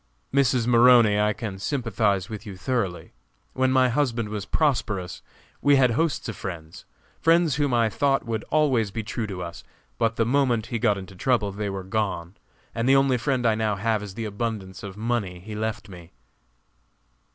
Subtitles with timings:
[0.33, 0.65] "Mrs.
[0.65, 3.13] Maroney, I can sympathize with you thoroughly.
[3.53, 5.21] When my husband was prosperous
[5.61, 6.85] we had hosts of friends
[7.19, 9.63] friends whom I thought would always be true to us;
[9.99, 12.35] but the moment he got into trouble they were gone,
[12.73, 16.13] and the only friend I now have is the abundance of money he left me."